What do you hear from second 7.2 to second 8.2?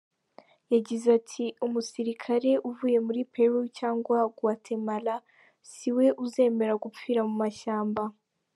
mu mashyamba”.